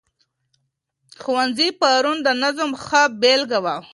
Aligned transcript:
ښوونځي 1.21 1.69
پرون 1.79 2.17
د 2.23 2.27
نظم 2.43 2.71
ښه 2.83 3.01
بېلګه 3.21 3.59
وه. 3.63 3.75